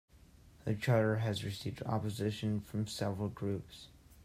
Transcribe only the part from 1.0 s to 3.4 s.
has received opposition from several